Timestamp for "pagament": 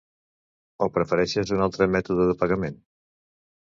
2.43-2.85